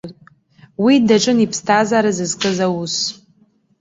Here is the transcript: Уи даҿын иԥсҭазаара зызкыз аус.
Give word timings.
Уи 0.83 0.95
даҿын 1.07 1.37
иԥсҭазаара 1.45 2.11
зызкыз 2.17 2.57
аус. 2.65 2.95